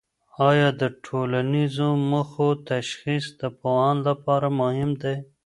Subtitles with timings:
[0.49, 5.15] آیا د ټولنیزو موخو تشخیص د پوهاند لپاره مهم دی؟